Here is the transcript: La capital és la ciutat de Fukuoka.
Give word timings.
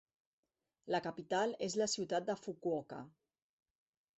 La 0.95 1.01
capital 1.07 1.53
és 1.67 1.75
la 1.81 1.89
ciutat 1.93 2.27
de 2.31 2.37
Fukuoka. 2.47 3.03